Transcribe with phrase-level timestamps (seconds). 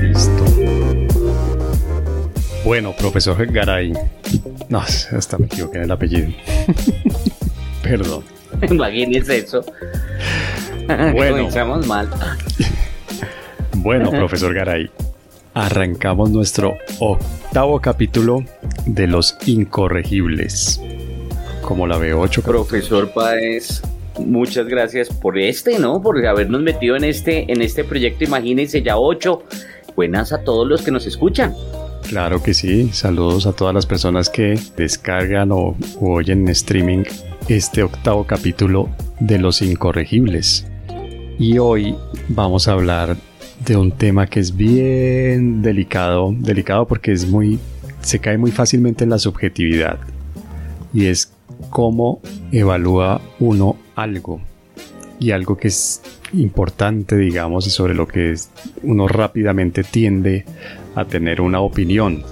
[0.00, 0.44] Listo.
[2.64, 3.92] Bueno, profesor Garay.
[4.68, 6.28] No, hasta me equivoqué en el apellido.
[7.82, 8.24] Perdón.
[8.70, 9.64] Imagínese eso.
[10.86, 11.36] Bueno.
[11.36, 12.08] Comenzamos mal.
[13.76, 14.90] Bueno, profesor Garay,
[15.52, 18.44] arrancamos nuestro octavo capítulo
[18.86, 20.80] de Los Incorregibles.
[21.60, 22.40] Como la veo, ocho.
[22.42, 23.82] Profesor Páez,
[24.18, 26.00] muchas gracias por este, ¿no?
[26.02, 28.24] Por habernos metido en este, en este proyecto.
[28.24, 29.42] Imagínense ya ocho.
[29.96, 31.54] Buenas a todos los que nos escuchan.
[32.08, 32.90] Claro que sí.
[32.92, 37.04] Saludos a todas las personas que descargan o, oyen en streaming
[37.48, 38.88] este octavo capítulo
[39.20, 40.66] de Los Incorregibles.
[41.38, 41.94] Y hoy
[42.28, 43.16] vamos a hablar
[43.64, 47.58] de un tema que es bien delicado, delicado porque es muy
[48.02, 49.98] se cae muy fácilmente en la subjetividad
[50.92, 51.32] y es
[51.70, 52.20] cómo
[52.52, 54.40] evalúa uno algo
[55.20, 58.34] y algo que es importante, digamos, y sobre lo que
[58.82, 60.44] uno rápidamente tiende
[60.94, 62.22] a tener una opinión.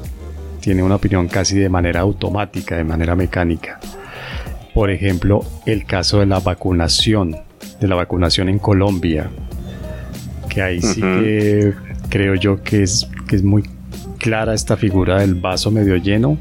[0.60, 3.80] Tiene una opinión casi de manera automática, de manera mecánica.
[4.74, 7.36] Por ejemplo, el caso de la vacunación,
[7.80, 9.30] de la vacunación en Colombia,
[10.48, 11.72] que ahí sí que
[12.08, 13.64] creo yo que es, que es muy
[14.18, 16.38] clara esta figura del vaso medio lleno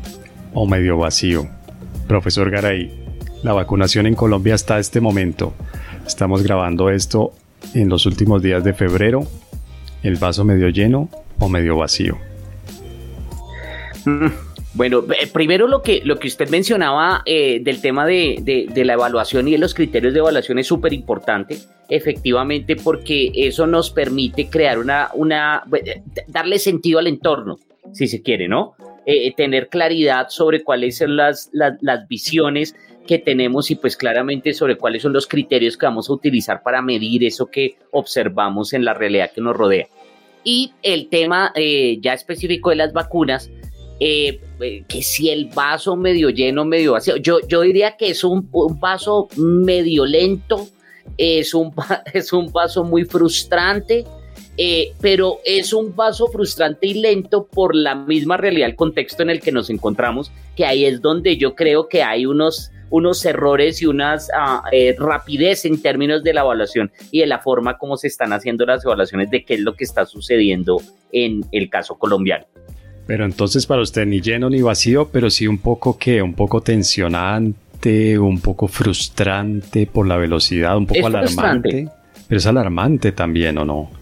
[0.54, 1.48] o medio vacío.
[2.08, 3.01] Profesor Garay,
[3.44, 5.54] la vacunación en Colombia hasta este momento.
[6.06, 7.32] Estamos grabando esto
[7.74, 9.22] en los últimos días de febrero.
[10.04, 12.18] ¿El vaso medio lleno o medio vacío?
[14.06, 14.28] Mm,
[14.74, 19.48] bueno, eh, primero lo que, lo que usted mencionaba eh, del tema de, la evaluación
[19.48, 21.58] y de los criterios de evaluación es súper importante,
[21.90, 27.60] efectivamente, porque eso nos permite crear una, una, eh, darle sentido al entorno,
[27.92, 28.76] si se quiere, ¿no?
[29.36, 32.76] tener claridad sobre cuáles son las, las visiones
[33.12, 36.82] que tenemos y pues claramente sobre cuáles son los criterios que vamos a utilizar para
[36.82, 39.88] medir eso que observamos en la realidad que nos rodea.
[40.46, 41.52] Y el tema
[42.00, 43.52] ya específico de las vacunas,
[44.00, 47.18] eh, eh, que si el vaso medio lleno, medio vacío.
[47.18, 50.70] Yo, yo diría que es un, vaso medio lento,
[51.18, 51.74] es un,
[52.14, 54.06] es un vaso muy frustrante,
[54.64, 59.32] eh, pero es un vaso frustrante y lento por la misma realidad, el contexto en
[59.32, 63.82] el que nos encontramos, que ahí es donde yo creo que hay unos, unos errores
[63.82, 64.62] y unas ah,
[65.00, 68.86] rapidez en términos de la evaluación y de la forma como se están haciendo las
[68.86, 70.80] evaluaciones de qué es lo que está sucediendo
[71.12, 72.46] en el caso colombiano.
[73.08, 76.62] Pero entonces para usted ni lleno ni vacío, pero sí un poco que, un poco
[76.62, 81.90] tensionante, un poco frustrante por la velocidad, un poco alarmante.
[82.28, 84.01] Pero es alarmante también, ¿o no?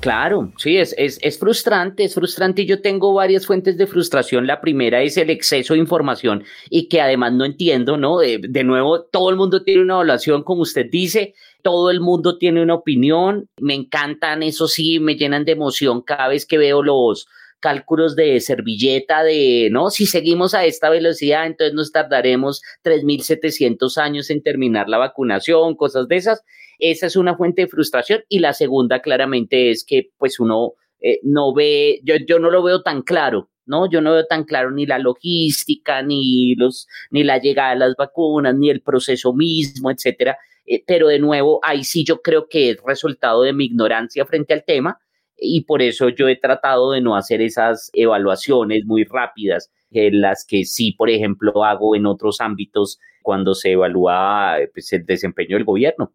[0.00, 4.46] Claro, sí, es, es, es, frustrante, es frustrante y yo tengo varias fuentes de frustración.
[4.46, 8.18] La primera es el exceso de información y que además no entiendo, ¿no?
[8.18, 12.38] De, de, nuevo, todo el mundo tiene una evaluación, como usted dice, todo el mundo
[12.38, 13.48] tiene una opinión.
[13.60, 17.26] Me encantan, eso sí, me llenan de emoción cada vez que veo los,
[17.60, 24.30] cálculos de servilleta de, no, si seguimos a esta velocidad, entonces nos tardaremos 3.700 años
[24.30, 26.42] en terminar la vacunación, cosas de esas.
[26.78, 28.22] Esa es una fuente de frustración.
[28.28, 32.62] Y la segunda claramente es que pues uno eh, no ve, yo, yo no lo
[32.62, 33.90] veo tan claro, ¿no?
[33.90, 37.96] Yo no veo tan claro ni la logística, ni los, ni la llegada de las
[37.96, 40.38] vacunas, ni el proceso mismo, etcétera.
[40.66, 44.54] Eh, pero de nuevo, ahí sí yo creo que es resultado de mi ignorancia frente
[44.54, 44.98] al tema
[45.38, 50.64] y por eso yo he tratado de no hacer esas evaluaciones muy rápidas, las que
[50.64, 56.12] sí, por ejemplo, hago en otros ámbitos cuando se evalúa pues, el desempeño del gobierno.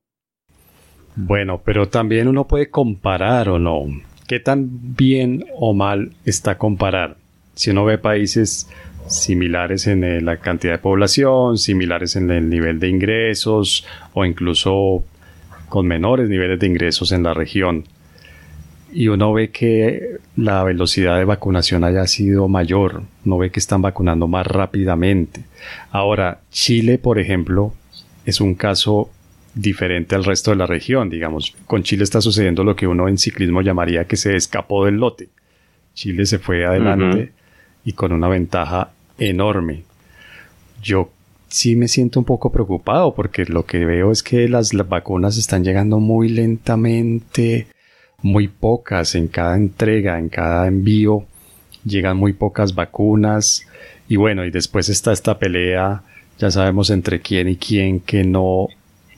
[1.16, 3.86] Bueno, pero también uno puede comparar o no.
[4.28, 7.18] ¿Qué tan bien o mal está comparar?
[7.56, 8.70] Si uno ve países
[9.08, 15.04] similares en eh, la cantidad de población, similares en el nivel de ingresos o incluso
[15.70, 17.84] con menores niveles de ingresos en la región,
[18.94, 23.82] y uno ve que la velocidad de vacunación haya sido mayor, no ve que están
[23.82, 25.44] vacunando más rápidamente.
[25.92, 27.74] Ahora, Chile, por ejemplo,
[28.26, 29.10] es un caso
[29.56, 31.56] diferente al resto de la región, digamos.
[31.66, 35.30] Con Chile está sucediendo lo que uno en ciclismo llamaría que se escapó del lote.
[35.94, 37.32] Chile se fue adelante
[37.86, 39.84] y con una ventaja enorme.
[40.82, 41.12] Yo
[41.48, 45.64] sí me siento un poco preocupado porque lo que veo es que las vacunas están
[45.64, 47.68] llegando muy lentamente
[48.24, 51.26] muy pocas en cada entrega, en cada envío,
[51.86, 53.68] llegan muy pocas vacunas
[54.08, 56.02] y bueno, y después está esta pelea,
[56.40, 58.68] ya sabemos entre quién y quién que no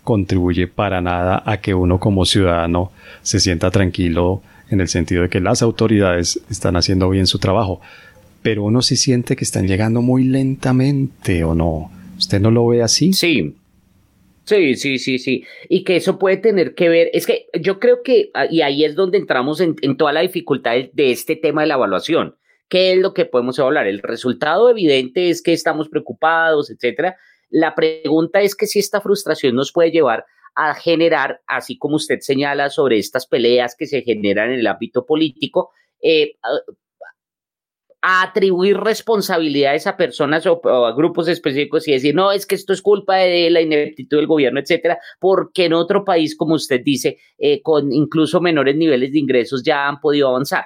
[0.04, 2.92] contribuye para nada a que uno como ciudadano
[3.22, 7.82] se sienta tranquilo en el sentido de que las autoridades están haciendo bien su trabajo,
[8.42, 11.92] pero uno sí siente que están llegando muy lentamente o no.
[12.18, 13.14] ¿Usted no lo ve así?
[13.14, 13.56] Sí,
[14.46, 15.44] Sí, sí, sí, sí.
[15.70, 18.86] Y que eso puede tener que ver, es que yo creo que, ah, y ahí
[18.86, 22.36] es donde entramos en, toda la dificultad de, este tema de la evaluación.
[22.70, 23.88] ¿Qué es lo que podemos hablar?
[23.88, 27.18] El resultado evidente es que estamos preocupados, etcétera.
[27.50, 30.26] La pregunta es que si esta frustración nos puede llevar
[30.56, 35.06] a generar, así como usted señala sobre estas peleas que se generan en el ámbito
[35.06, 35.72] político,
[36.02, 36.38] eh,
[38.08, 42.72] a atribuir responsabilidades a personas o, a grupos específicos y decir, no, es que esto
[42.72, 47.18] es culpa de la ineptitud del gobierno, etcétera, porque en otro país, como usted dice,
[47.40, 50.66] eh, con incluso menores niveles de ingresos ya han podido avanzar.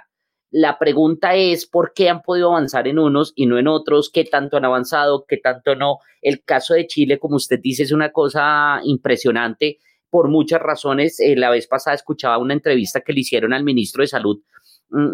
[0.52, 4.26] La pregunta es por qué han podido avanzar en unos y no en otros, qué
[4.26, 6.00] tanto han avanzado, qué tanto no.
[6.22, 9.78] El caso de Chile, como usted dice, es una cosa impresionante
[10.10, 11.22] por muchas razones.
[11.22, 14.42] Eh, la vez pasada escuchaba una entrevista que le hicieron al ministro de Salud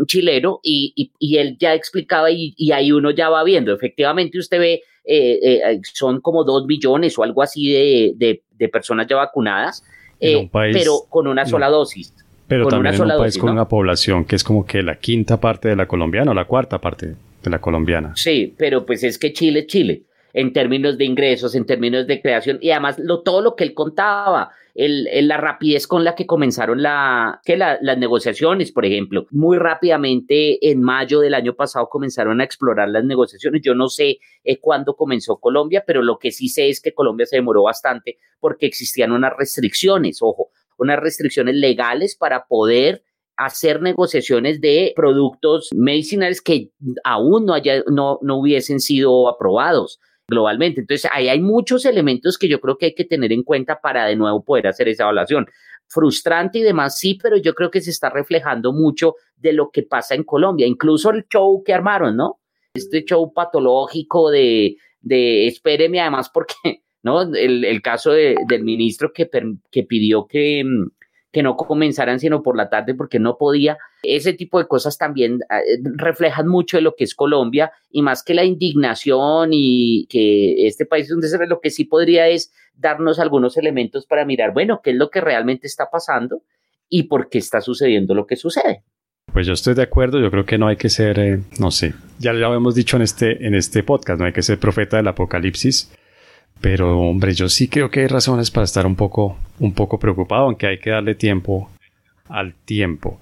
[0.06, 4.74] chileno y, él ya explicaba y, ahí uno ya va viendo, efectivamente usted ve,
[5.04, 8.42] eh, eh, son como dos millones o algo así de,
[8.72, 9.84] personas ya vacunadas,
[10.20, 12.14] eh, pero con una sola dosis.
[12.48, 15.68] Pero también en un país con una población que es como que la quinta parte
[15.70, 18.14] de la colombiana o la cuarta parte de la colombiana.
[18.16, 20.04] Sí, pero pues es que Chile es Chile
[20.36, 23.74] en términos de ingresos, en términos de creación y además lo, todo lo que él
[23.74, 29.28] contaba, el, la rapidez con la que comenzaron la, que las negociaciones, por ejemplo.
[29.32, 33.62] Muy rápidamente, en mayo del año pasado, comenzaron a explorar las negociaciones.
[33.64, 37.26] Yo no sé eh, cuándo comenzó Colombia, pero lo que sí sé es que Colombia
[37.26, 43.04] se demoró bastante porque existían unas restricciones, ojo, unas restricciones legales para poder
[43.38, 46.72] hacer negociaciones de productos medicinales que
[47.06, 50.82] aún no, haya, no, no hubiesen sido aprobados globalmente.
[50.82, 54.06] Entonces, ahí hay muchos elementos que yo creo que hay que tener en cuenta para
[54.06, 55.48] de nuevo poder hacer esa evaluación.
[55.88, 59.84] Frustrante y demás, sí, pero yo creo que se está reflejando mucho de lo que
[59.84, 62.40] pasa en Colombia, incluso el show que armaron, ¿no?
[62.74, 66.56] Este show patológico de, de espéreme, además, porque,
[67.04, 67.22] ¿no?
[67.22, 69.30] El, caso del ministro que,
[69.72, 70.88] que pidió que, mm,
[71.36, 73.78] que no comenzaran sino por la tarde porque no podía.
[74.04, 78.24] Ese tipo de cosas también eh, reflejan mucho de lo que es Colombia y más
[78.24, 82.54] que la indignación y que este país es se ve, lo que sí podría es
[82.74, 86.42] darnos algunos elementos para mirar, bueno, qué es lo que realmente está pasando
[86.88, 88.84] y por qué está sucediendo lo que sucede.
[89.34, 91.96] Pues yo estoy de acuerdo, yo creo que no hay que ser, eh, no sé,
[92.18, 95.10] ya lo hemos dicho en este, en este podcast, no hay que ser profeta del
[95.10, 95.92] apocalipsis,
[96.62, 100.46] pero hombre, yo sí creo que hay razones para estar un poco, un poco preocupado,
[100.46, 101.70] aunque hay que darle tiempo
[102.28, 103.20] al tiempo.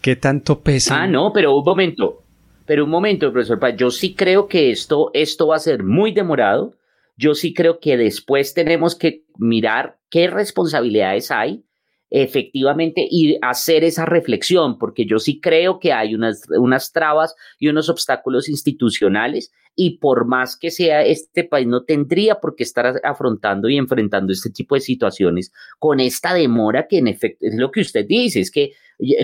[0.00, 1.02] ¿Qué tanto pesa?
[1.02, 2.22] Ah, no, pero un momento.
[2.66, 3.58] Pero un momento, profesor.
[3.76, 6.74] Yo sí creo que esto, esto va a ser muy demorado.
[7.16, 11.64] Yo sí creo que después tenemos que mirar qué responsabilidades hay
[12.10, 17.68] efectivamente y hacer esa reflexión, porque yo sí creo que hay unas, unas trabas y
[17.68, 23.00] unos obstáculos institucionales y por más que sea este país no tendría por qué estar
[23.04, 27.70] afrontando y enfrentando este tipo de situaciones con esta demora que en efecto es lo
[27.70, 28.72] que usted dice, es que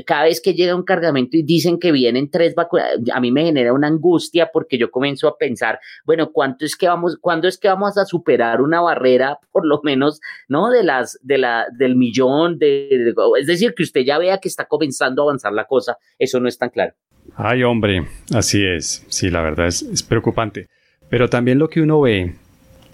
[0.07, 3.47] cada vez que llega un cargamento y dicen que vienen tres vacunas, a mí me
[3.47, 7.59] genera una angustia porque yo comienzo a pensar, bueno, ¿cuánto es que vamos, cuándo es
[7.59, 10.71] que vamos a superar una barrera, por lo menos, ¿no?
[10.71, 14.67] De las, de la, del millón, de, es decir, que usted ya vea que está
[14.67, 16.95] comenzando a avanzar la cosa, eso no es tan claro.
[17.37, 20.69] Ay, hombre, así es, sí, la verdad es, es preocupante.
[21.09, 22.35] Pero también lo que uno ve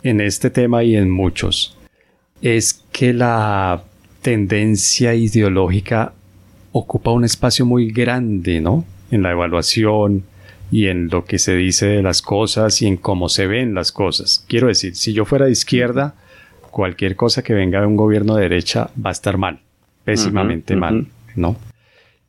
[0.02, 1.76] en este tema y en muchos
[2.42, 3.82] es que la
[4.22, 6.12] tendencia ideológica
[6.72, 8.84] ocupa un espacio muy grande, ¿no?
[9.10, 10.25] En la evaluación
[10.70, 13.92] y en lo que se dice de las cosas y en cómo se ven las
[13.92, 14.44] cosas.
[14.49, 16.14] Quiero decir, si yo fuera de izquierda,
[16.70, 19.60] cualquier cosa que venga de un gobierno de derecha va a estar mal,
[20.04, 21.56] pésimamente mal, ¿no?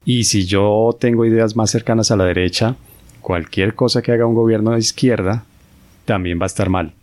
[0.06, 2.76] Y si yo tengo ideas más cercanas a la derecha,
[3.22, 5.46] cualquier cosa que haga un gobierno de izquierda
[6.06, 6.94] también va a estar mal,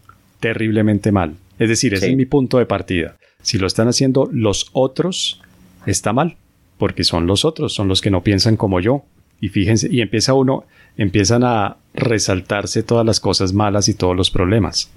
[0.41, 1.37] terriblemente mal.
[1.59, 3.17] Es decir, ese es mi punto de partida.
[3.43, 5.41] Si lo están haciendo los otros,
[5.87, 6.37] está mal
[6.79, 9.03] porque son los otros, son los que no piensan como yo.
[9.41, 10.65] Y fíjense, y empieza uno,
[10.97, 14.91] empiezan a resaltarse todas las cosas malas y todos los problemas.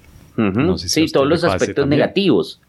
[0.78, 2.60] sí, todos los aspectos negativos.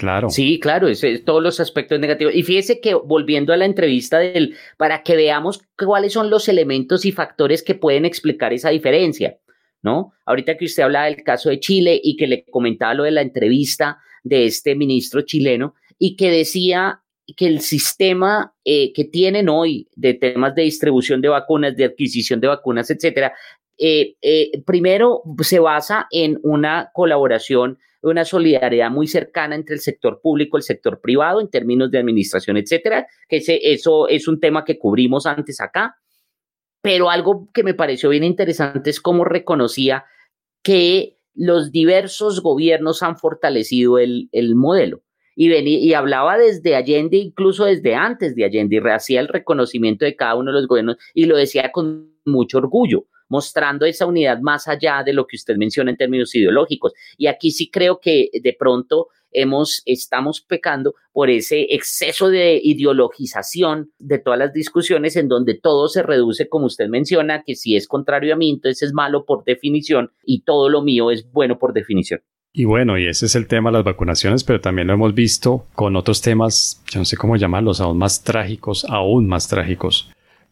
[0.00, 0.30] Claro.
[0.30, 2.34] Sí, claro, es, todos los aspectos negativos.
[2.34, 7.04] Y fíjese que volviendo a la entrevista del, para que veamos cuáles son los elementos
[7.04, 9.36] y factores que pueden explicar esa diferencia,
[9.82, 10.14] ¿no?
[10.24, 13.20] Ahorita que usted habla del caso de Chile y que le comentaba lo de la
[13.20, 17.02] entrevista de este ministro chileno y que decía
[17.36, 22.40] que el sistema eh, que tienen hoy de temas de distribución de vacunas, de adquisición
[22.40, 23.34] de vacunas, etcétera,
[23.82, 30.20] eh, eh, primero se basa en una colaboración, una solidaridad muy cercana entre el sector
[30.20, 34.78] público el sector privado en términos de administración, etcétera, que eso es un tema que
[34.78, 35.96] cubrimos antes acá.
[36.82, 40.04] Pero algo que me pareció bien interesante es cómo reconocía
[40.62, 45.02] que los diversos gobiernos han fortalecido el, el modelo
[45.36, 50.34] y hablaba desde Allende, incluso desde antes de Allende, y hacía el reconocimiento de cada
[50.34, 55.02] uno de los gobiernos y lo decía con mucho orgullo mostrando esa unidad más allá
[55.02, 56.92] de lo que usted menciona en términos ideológicos.
[57.16, 63.92] Y aquí sí creo que de pronto hemos, estamos pecando por ese exceso de ideologización
[63.98, 67.86] de todas las discusiones en donde todo se reduce, como usted menciona, que si es
[67.86, 71.72] contrario a mí, entonces es malo por definición y todo lo mío es bueno por
[71.72, 72.20] definición.
[72.52, 75.66] Y bueno, y ese es el tema de las vacunaciones, pero también lo hemos visto
[75.74, 80.10] con otros temas, yo no sé cómo llamarlos, aún más trágicos, aún más trágicos,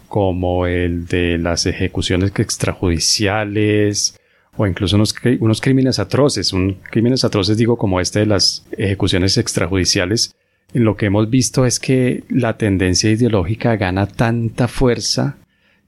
[0.08, 4.18] como el de las ejecuciones extrajudiciales,
[4.56, 9.38] o incluso unos, unos crímenes atroces, un, crímenes atroces digo como este de las ejecuciones
[9.38, 10.34] extrajudiciales,
[10.72, 15.36] lo que hemos visto es que la tendencia ideológica gana tanta fuerza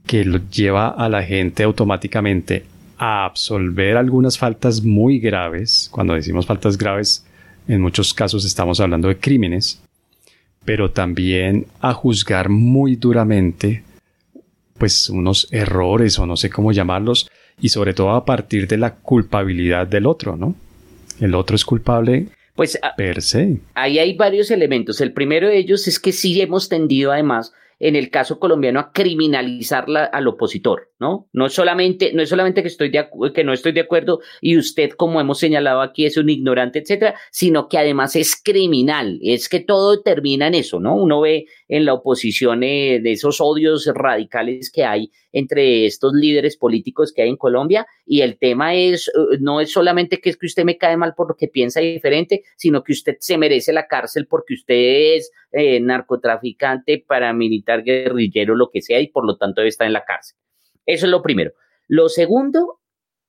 [0.06, 2.64] que lo lleva a la gente automáticamente
[2.96, 5.88] a absolver algunas faltas muy graves.
[5.90, 7.26] Cuando decimos faltas graves,
[7.68, 9.80] en muchos casos estamos hablando de crímenes,
[10.64, 13.82] pero también a juzgar muy duramente
[14.80, 18.96] pues unos errores o no sé cómo llamarlos y sobre todo a partir de la
[18.96, 20.56] culpabilidad del otro, ¿no?
[21.20, 22.26] El otro es culpable
[22.60, 23.60] pues, ah, per se.
[23.74, 25.00] Ahí hay varios elementos.
[25.00, 28.92] El primero de ellos es que sí hemos tendido además en el caso colombiano a
[28.92, 31.28] criminalizar al opositor, ¿no?
[31.32, 34.90] No solamente, no es solamente que, estoy de, que no estoy de acuerdo y usted,
[34.90, 39.18] como hemos señalado aquí, es un ignorante, etcétera, sino que además es criminal.
[39.22, 40.94] Es que todo termina en eso, ¿no?
[40.94, 46.56] Uno ve en la oposición eh, de esos odios radicales que hay entre estos líderes
[46.56, 50.36] políticos que hay en Colombia y el tema es eh, no es solamente que es
[50.36, 53.72] que usted me cae mal por lo que piensa diferente, sino que usted se merece
[53.72, 54.74] la cárcel porque usted
[55.16, 59.94] es eh, narcotraficante, paramilitar, guerrillero, lo que sea y por lo tanto debe estar en
[59.94, 60.36] la cárcel.
[60.86, 61.52] Eso es lo primero.
[61.88, 62.80] Lo segundo,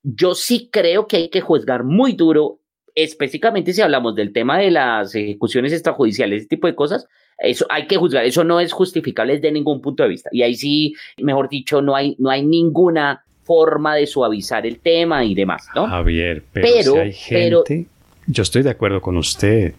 [0.03, 2.62] yo sí creo que hay que juzgar muy duro
[2.96, 7.88] específicamente si hablamos del tema de las ejecuciones extrajudiciales, ese tipo de cosas, eso hay
[7.88, 10.29] que juzgar, eso no es justificable desde ningún punto de vista.
[10.31, 15.25] Y ahí sí, mejor dicho, no hay, no hay ninguna forma de suavizar el tema
[15.25, 15.88] y demás, ¿no?
[15.88, 17.88] Javier, pero, si hay gente,
[18.27, 19.74] yo estoy de acuerdo con usted.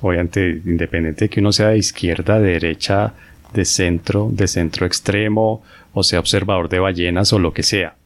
[0.00, 3.14] Obviamente, independiente de que uno sea de izquierda, de derecha,
[3.52, 7.96] de centro, de centro extremo, o sea observador de ballenas o lo que sea.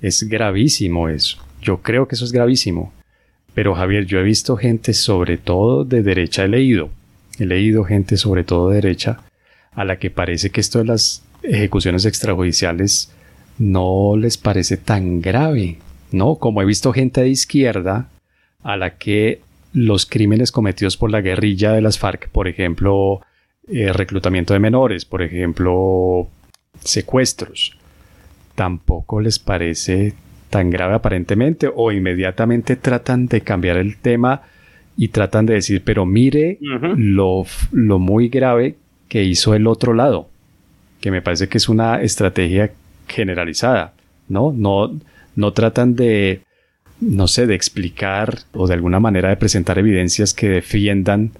[0.00, 1.38] Es gravísimo eso.
[1.60, 2.92] Yo creo que eso es gravísimo.
[3.54, 6.90] Pero Javier, yo he visto gente sobre todo de derecha, he leído,
[7.38, 9.20] he leído gente sobre todo de derecha,
[9.72, 13.12] a la que parece que esto de las ejecuciones extrajudiciales
[13.58, 15.78] no les parece tan grave,
[16.12, 16.36] ¿no?
[16.36, 18.08] Como he visto gente de izquierda
[18.62, 19.40] a la que
[19.72, 23.20] los crímenes cometidos por la guerrilla de las FARC, por ejemplo,
[23.68, 26.28] eh, reclutamiento de menores, por ejemplo,
[26.80, 27.76] secuestros,
[28.54, 30.14] tampoco les parece
[30.50, 34.42] tan grave aparentemente o inmediatamente tratan de cambiar el tema
[34.96, 38.76] y tratan de decir, pero mire lo, lo muy grave
[39.08, 40.28] que hizo el otro lado,
[41.00, 42.72] que me parece que es una estrategia
[43.06, 43.92] generalizada,
[44.28, 44.52] ¿no?
[44.52, 44.98] No,
[45.36, 46.40] no tratan de,
[47.00, 51.30] no sé, de explicar o de alguna manera de presentar evidencias que defiendan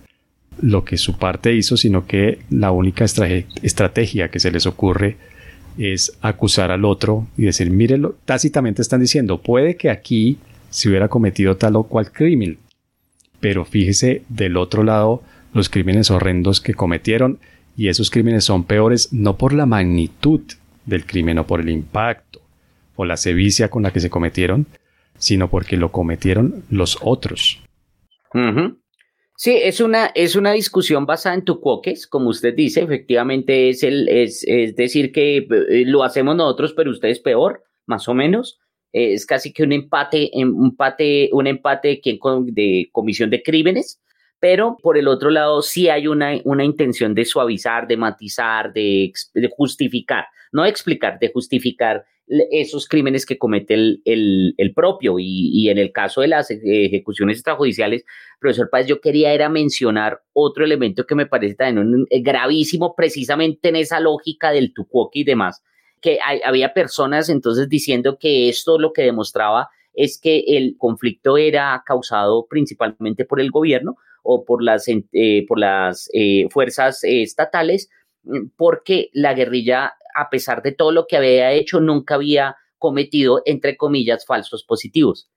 [0.60, 5.16] lo que su parte hizo, sino que la única estrategia que se les ocurre
[5.78, 10.38] es acusar al otro y decir, mírelo, tácitamente están diciendo, puede que aquí
[10.70, 12.58] se hubiera cometido tal o cual crimen,
[13.40, 15.22] pero fíjese del otro lado
[15.54, 17.38] los crímenes horrendos que cometieron
[17.76, 20.40] y esos crímenes son peores no por la magnitud
[20.84, 22.40] del crimen o por el impacto
[22.96, 24.66] o la sevicia con la que se cometieron,
[25.18, 27.62] sino porque lo cometieron los otros.
[29.40, 34.08] Sí, es una, es una discusión basada en tucuoques, como usted dice, efectivamente es, el,
[34.08, 38.58] es, es decir que eh, lo hacemos nosotros, pero ustedes peor, más o menos.
[38.92, 44.00] es casi que un empate, un empate, un empate de comisión de crímenes,
[44.40, 49.12] pero por el otro lado sí hay una, una intención de suavizar, de matizar, de,
[49.34, 52.04] de justificar, no explicar, de justificar
[52.50, 55.16] esos crímenes que comete el, el, propio.
[55.18, 58.04] Y, en el caso de las ejecuciones extrajudiciales,
[58.38, 63.68] profesor Páez, yo quería era mencionar otro elemento que me parece también eh, gravísimo, precisamente
[63.68, 65.62] en esa lógica del tucuoque y demás,
[66.00, 71.82] que había personas entonces diciendo que esto lo que demostraba es que el conflicto era
[71.84, 77.90] causado principalmente por el gobierno o por las, eh, por las eh, fuerzas estatales,
[78.56, 83.76] porque la guerrilla a pesar de todo lo que había hecho, nunca había cometido, entre
[83.76, 85.28] comillas, falsos positivos.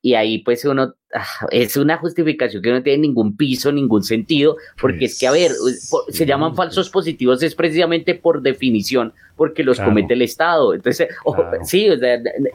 [0.00, 4.56] Y ahí pues uno, ah, es una justificación que no tiene ningún piso, ningún sentido,
[4.80, 5.50] porque es que, a ver,
[6.08, 10.74] se llaman falsos positivos es precisamente por definición, porque los comete el Estado.
[10.74, 11.08] Entonces,
[11.64, 11.88] sí,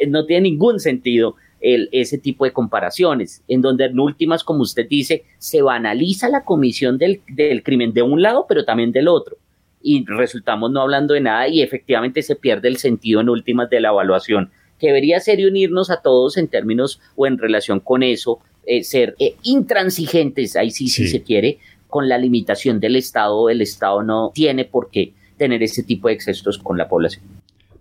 [0.08, 4.88] no tiene ningún sentido el, ese tipo de comparaciones, en donde en últimas, como usted
[4.88, 9.38] dice, se banaliza la comisión del, del crimen de un lado, pero también del otro
[9.84, 13.82] y resultamos no hablando de nada y efectivamente se pierde el sentido en últimas de
[13.82, 14.50] la evaluación,
[14.80, 19.16] que debería ser unirnos a todos en términos o en relación con eso, eh, ser
[19.20, 23.50] eh, intransigentes, ahí sí, sí, se quiere, con la limitación del Estado.
[23.50, 27.26] El Estado no tiene por qué tener ese tipo de excesos con la población.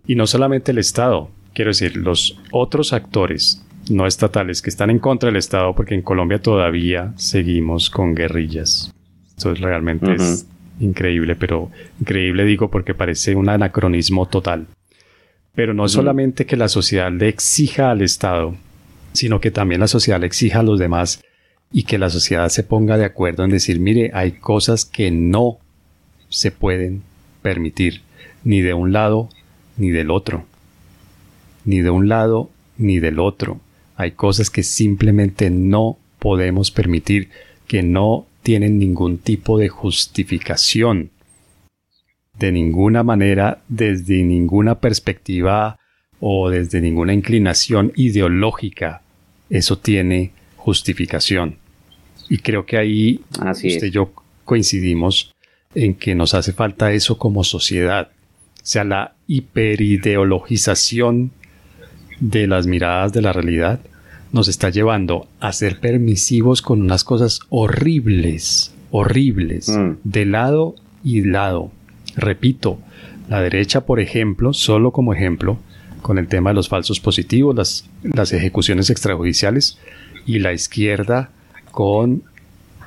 [0.05, 4.99] Y no solamente el Estado, quiero decir, los otros actores no estatales que están en
[4.99, 8.93] contra del Estado, porque en Colombia todavía seguimos con guerrillas.
[9.35, 10.47] Esto realmente es
[10.79, 14.67] increíble, pero increíble digo porque parece un anacronismo total.
[15.55, 18.55] Pero no solamente que la sociedad le exija al Estado,
[19.13, 21.21] sino que también la sociedad le exija a los demás
[21.71, 25.59] y que la sociedad se ponga de acuerdo en decir, mire, hay cosas que no
[26.29, 27.03] se pueden
[27.41, 28.01] permitir,
[28.43, 29.29] ni de un lado
[29.77, 30.45] ni del otro.
[31.65, 33.59] Ni de un lado ni del otro.
[33.95, 37.29] Hay cosas que simplemente no podemos permitir,
[37.67, 41.09] que no tienen ningún tipo de justificación.
[42.37, 45.79] De ninguna manera, desde ninguna perspectiva
[46.19, 49.01] o desde ninguna inclinación ideológica,
[49.49, 51.57] eso tiene justificación.
[52.29, 54.11] Y creo que ahí usted y yo
[54.45, 55.33] coincidimos
[55.75, 58.09] en que nos hace falta eso como sociedad.
[58.55, 61.31] O sea, la hiperideologización
[62.19, 63.79] de las miradas de la realidad
[64.33, 69.91] nos está llevando a ser permisivos con unas cosas horribles, horribles, mm.
[70.03, 71.71] de lado y lado.
[72.15, 72.79] Repito,
[73.29, 75.57] la derecha, por ejemplo, solo como ejemplo,
[76.01, 79.77] con el tema de los falsos positivos, las, las ejecuciones extrajudiciales,
[80.25, 81.29] y la izquierda
[81.71, 82.23] con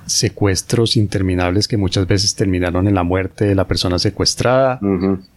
[0.07, 4.79] secuestros interminables que muchas veces terminaron en la muerte de la persona secuestrada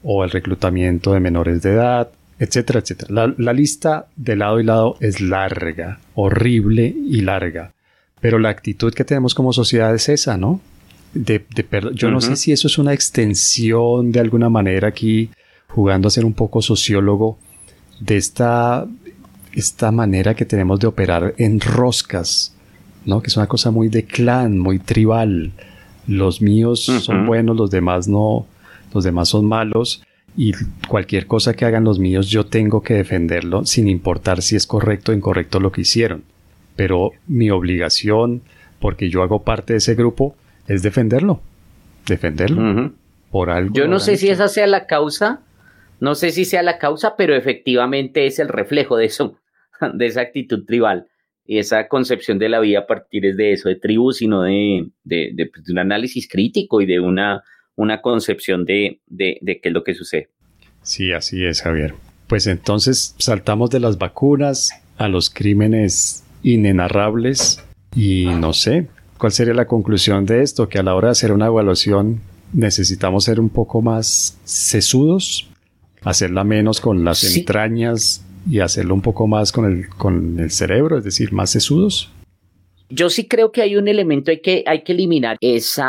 [0.03, 3.33] o el reclutamiento de menores de edad etcétera, etcétera.
[3.37, 7.73] La, lista de lado y lado es larga, horrible y larga.
[8.21, 10.61] Pero la actitud que tenemos como sociedad es esa, ¿no?
[11.13, 11.45] De,
[11.93, 15.29] yo no sé si eso es una extensión de alguna manera aquí,
[15.67, 17.37] jugando a ser un poco sociólogo,
[17.99, 18.87] de esta,
[19.53, 22.55] esta manera que tenemos de operar en roscas,
[23.05, 23.21] ¿no?
[23.21, 25.51] Que es una cosa muy de clan, muy tribal.
[26.07, 28.45] Los míos son buenos, los demás no,
[28.93, 30.03] los demás son malos
[30.35, 30.53] y
[30.87, 35.11] cualquier cosa que hagan los míos yo tengo que defenderlo sin importar si es correcto
[35.11, 36.23] o incorrecto lo que hicieron.
[36.75, 38.41] Pero mi obligación,
[38.79, 40.35] porque yo hago parte de ese grupo,
[40.67, 41.41] es defenderlo.
[42.07, 42.93] Defenderlo.
[43.31, 43.73] Por algo.
[43.73, 45.41] Yo no sé si esa sea la causa,
[45.99, 49.39] no sé si sea la causa, pero efectivamente es el reflejo de eso,
[49.93, 51.07] de esa actitud tribal
[51.45, 55.31] y esa concepción de la vida a partir de eso, de tribu, sino de, de,
[55.33, 57.43] de pues, un análisis crítico y de una
[57.79, 60.27] una concepción de, de, qué es lo que sucede.
[60.83, 61.95] Sí, así es, Javier.
[62.27, 67.63] Pues entonces saltamos de las vacunas a los crímenes inenarrables
[67.95, 68.87] y no sé,
[69.17, 70.67] ¿cuál sería la conclusión de esto?
[70.67, 72.19] Que a la hora de hacer una evaluación
[72.51, 75.49] necesitamos ser un poco más sesudos,
[76.01, 80.97] hacerla menos con las entrañas y hacerlo un poco más con el, con el cerebro,
[80.97, 82.11] es decir, más sesudos.
[82.89, 85.81] Yo sí creo que hay un elemento hay que, hay que eliminar ese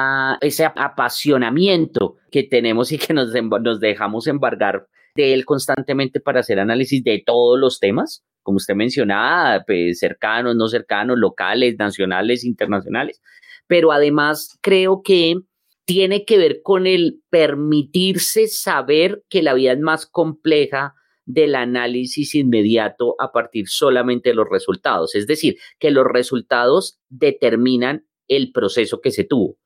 [0.76, 7.02] apasionamiento que tenemos y que nos, nos dejamos embargar de él constantemente para hacer análisis
[7.02, 13.20] de todos los temas, como usted mencionaba, pues, cercanos, no cercanos, locales, nacionales, internacionales.
[13.66, 15.36] Pero además creo que
[15.84, 22.34] tiene que ver con el permitirse saber que la vida es más compleja del análisis
[22.34, 25.14] inmediato a partir solamente de los resultados.
[25.14, 29.56] Es decir, que los resultados determinan el proceso que se tuvo,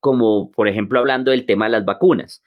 [0.00, 2.42] como por ejemplo hablando del tema de las vacunas.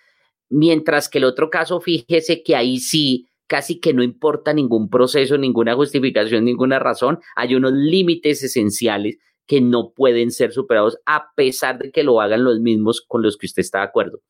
[0.50, 5.38] Mientras que el otro caso, fíjese que ahí sí casi que no importa ningún proceso,
[5.38, 11.78] ninguna justificación, ninguna razón, hay unos límites esenciales que no pueden ser superados a pesar
[11.78, 14.22] de que lo hagan los mismos con los que usted está de acuerdo.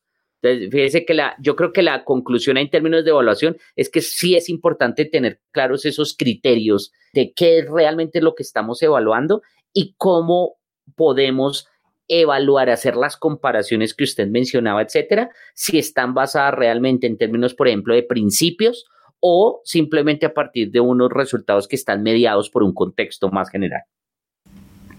[0.44, 4.02] Entonces, fíjese que la, yo creo que la conclusión en términos de evaluación es que
[4.02, 9.40] sí es importante tener claros esos criterios de qué es realmente lo que estamos evaluando
[9.72, 10.56] y cómo
[10.96, 11.66] podemos
[12.08, 17.68] evaluar, hacer las comparaciones que usted mencionaba, etcétera, si están basadas realmente en términos, por
[17.68, 18.84] ejemplo, de principios
[19.20, 23.80] o simplemente a partir de unos resultados que están mediados por un contexto más general.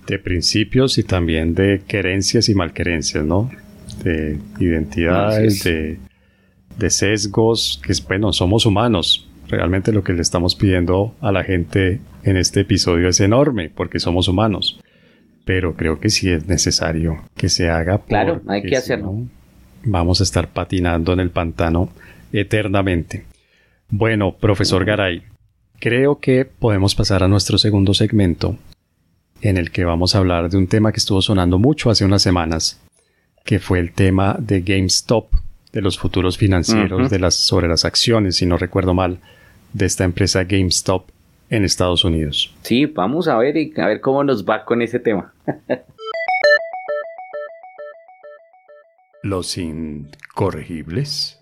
[0.07, 3.51] De principios y también de querencias y malquerencias, ¿no?
[4.03, 5.97] De identidades, de,
[6.77, 9.27] de, sesgos, que bueno, somos humanos.
[9.47, 13.99] Realmente lo que le estamos pidiendo a la gente en este episodio es enorme, porque
[13.99, 14.79] somos humanos.
[15.45, 17.99] Pero creo que sí es necesario que se haga.
[17.99, 19.13] Claro, hay que hacerlo.
[19.83, 21.89] vamos a estar patinando en el pantano
[22.31, 23.25] eternamente.
[23.89, 25.23] Bueno, profesor Garay,
[25.79, 28.57] creo que podemos pasar a nuestro segundo segmento,
[29.41, 32.21] en el que vamos a hablar de un tema que estuvo sonando mucho hace unas
[32.21, 32.81] semanas,
[33.45, 35.31] que fue el tema de GameStop,
[35.71, 39.19] de los futuros financieros de las, sobre las acciones, si no recuerdo mal,
[39.71, 41.09] de esta empresa GameStop
[41.49, 42.53] en Estados Unidos.
[42.63, 45.31] Sí, vamos a ver, a ver cómo nos va con ese tema.
[49.21, 51.39] los incorregibles.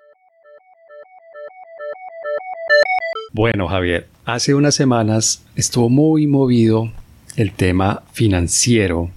[3.31, 6.91] Bueno, Javier, hace unas semanas estuvo muy movido
[7.37, 9.09] el tema financiero,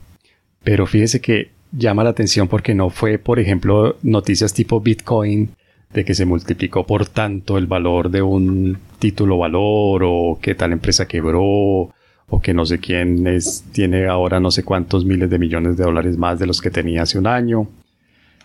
[0.63, 5.51] pero fíjese que llama la atención porque no fue, por ejemplo, noticias tipo Bitcoin
[5.93, 10.73] de que se multiplicó por tanto el valor de un título valor o que tal
[10.73, 11.91] empresa quebró
[12.29, 15.85] o que no sé quién es, tiene ahora no sé cuántos miles de millones de
[15.85, 17.69] dólares más de los que tenía hace un año,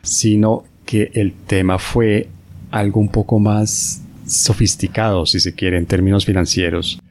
[0.03, 2.27] sino que el tema fue
[2.69, 7.01] algo un poco más sofisticado, si se quiere, en términos financieros,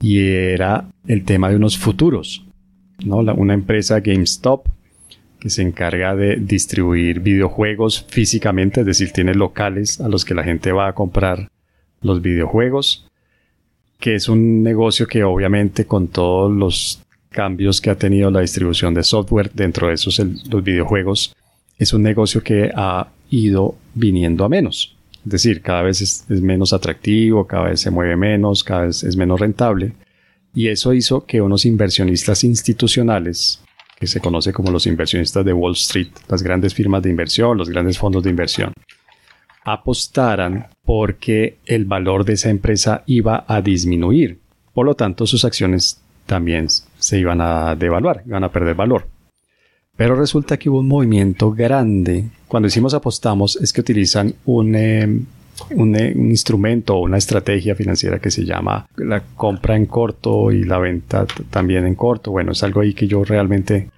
[0.00, 2.44] y era el tema de unos futuros.
[3.04, 3.18] ¿no?
[3.18, 4.66] una empresa GameStop
[5.40, 10.44] que se encarga de distribuir videojuegos físicamente, es decir, tiene locales a los que la
[10.44, 11.48] gente va a comprar
[12.02, 13.06] los videojuegos,
[13.98, 18.94] que es un negocio que obviamente con todos los cambios que ha tenido la distribución
[18.94, 21.34] de software dentro de esos los videojuegos,
[21.78, 24.96] es un negocio que ha ido viniendo a menos.
[25.24, 29.16] Es decir, cada vez es, menos atractivo, cada vez se mueve menos, cada vez es
[29.16, 29.92] menos rentable.
[30.54, 33.60] Y eso hizo que unos inversionistas institucionales,
[34.00, 37.68] que se conoce como los inversionistas de Wall Street, las grandes firmas de inversión, los
[37.68, 38.72] grandes fondos de inversión,
[39.62, 44.38] apostaran porque el valor de esa empresa iba a disminuir.
[44.72, 49.06] Por lo tanto, sus acciones también se iban a devaluar, iban a perder valor.
[49.96, 52.24] Pero resulta que hubo un movimiento grande.
[52.48, 55.20] Cuando decimos apostamos es que utilizan un, eh,
[55.70, 60.52] un, eh, un, instrumento o una estrategia financiera que se llama la compra en corto
[60.52, 62.30] y la venta también en corto.
[62.30, 63.90] Bueno, es algo ahí que yo realmente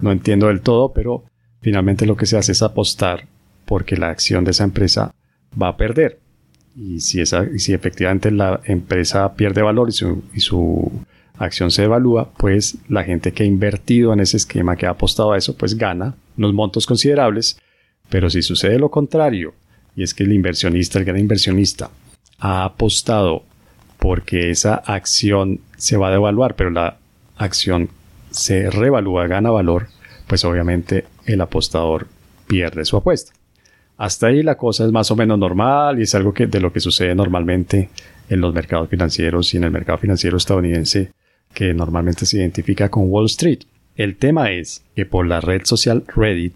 [0.00, 1.24] no entiendo del todo, pero
[1.60, 3.26] finalmente lo que se hace es apostar
[3.64, 5.14] porque la acción de esa empresa
[5.60, 6.18] va a perder.
[6.74, 10.90] Y si, esa, si efectivamente la empresa pierde valor y su, y su
[11.36, 15.32] acción se evalúa, pues la gente que ha invertido en ese esquema, que ha apostado
[15.32, 17.58] a eso, pues gana unos montos considerables.
[18.08, 19.54] Pero si sucede lo contrario,
[19.98, 21.90] y es que el inversionista, el gran inversionista,
[22.38, 23.42] ha apostado
[23.98, 26.98] porque esa acción se va a devaluar, pero la
[27.36, 27.88] acción
[28.30, 29.88] se revalúa, gana valor,
[30.28, 32.06] pues obviamente el apostador
[32.46, 33.32] pierde su apuesta.
[33.96, 36.72] Hasta ahí la cosa es más o menos normal y es algo que de lo
[36.72, 37.88] que sucede normalmente
[38.28, 41.10] en los mercados financieros y en el mercado financiero estadounidense
[41.52, 43.64] que normalmente se identifica con Wall Street.
[43.96, 46.54] El tema es que por la red social Reddit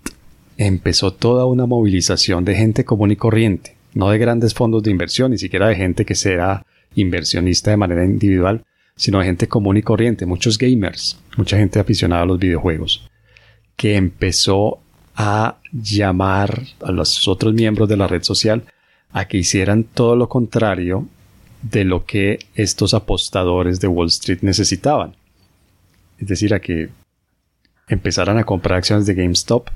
[0.57, 5.31] empezó toda una movilización de gente común y corriente, no de grandes fondos de inversión,
[5.31, 8.65] ni siquiera de gente que sea inversionista de manera individual,
[8.97, 13.09] sino de gente común y corriente, muchos gamers, mucha gente aficionada a los videojuegos,
[13.77, 14.81] que empezó
[15.15, 18.65] a llamar a los otros miembros de la red social
[19.13, 21.07] a que hicieran todo lo contrario
[21.63, 25.15] de lo que estos apostadores de Wall Street necesitaban.
[26.19, 26.89] Es decir, a que
[27.89, 29.69] empezaran a comprar acciones de GameStop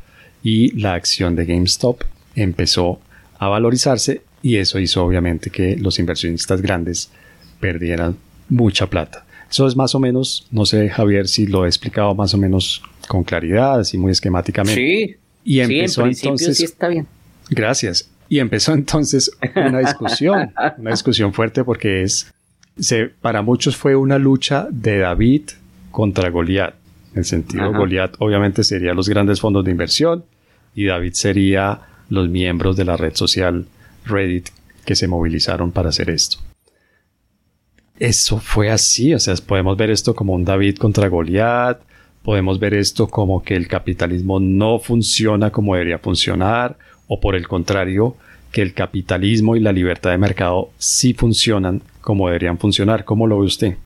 [0.46, 2.04] y la acción de GameStop
[2.36, 3.00] empezó
[3.36, 7.10] a valorizarse y eso hizo obviamente que los inversionistas grandes
[7.58, 8.16] perdieran
[8.48, 9.26] mucha plata.
[9.50, 12.80] Eso es más o menos, no sé Javier si lo he explicado más o menos
[13.08, 14.80] con claridad, así muy esquemáticamente.
[14.80, 17.08] Sí, y empezó en entonces, sí está bien.
[17.50, 18.08] Gracias.
[18.28, 22.32] Y empezó entonces una discusión, una discusión fuerte porque es,
[22.78, 25.42] se, para muchos fue una lucha de David
[25.90, 26.74] contra Goliat.
[27.14, 30.24] En el sentido, Goliat obviamente sería los grandes fondos de inversión
[30.76, 33.66] y David sería los miembros de la red social
[34.04, 34.50] Reddit
[34.84, 36.36] que se movilizaron para hacer esto.
[37.98, 41.80] Eso fue así, o sea, podemos ver esto como un David contra Goliat,
[42.22, 46.76] podemos ver esto como que el capitalismo no funciona como debería funcionar,
[47.08, 48.16] o por el contrario,
[48.52, 53.04] que el capitalismo y la libertad de mercado sí funcionan como deberían funcionar.
[53.04, 53.76] ¿Cómo lo ve usted?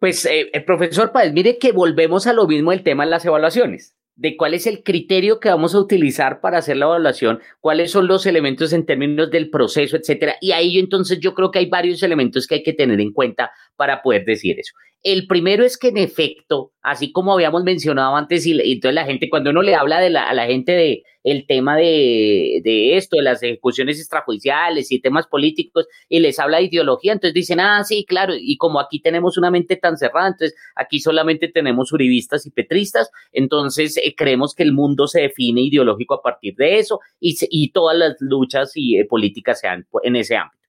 [0.00, 3.24] Pues, eh, el profesor Páez, mire que volvemos a lo mismo el tema de las
[3.24, 7.90] evaluaciones de cuál es el criterio que vamos a utilizar para hacer la evaluación, cuáles
[7.90, 10.36] son los elementos en términos del proceso, etcétera.
[10.40, 13.50] Y ahí entonces yo creo que hay varios elementos que hay que tener en cuenta
[13.76, 14.74] para poder decir eso.
[15.02, 19.28] El primero es que en efecto, así como habíamos mencionado antes, y, entonces la gente,
[19.28, 23.16] cuando uno le habla de la, a la gente de el tema de, de, esto,
[23.16, 27.82] de las ejecuciones extrajudiciales y temas políticos, y les habla de ideología, entonces dicen, ah,
[27.84, 32.46] sí, claro, y como aquí tenemos una mente tan cerrada, entonces aquí solamente tenemos uribistas
[32.46, 37.00] y petristas, entonces eh, creemos que el mundo se define ideológico a partir de eso,
[37.20, 40.61] y, y todas las luchas y eh, políticas sean en ese ámbito.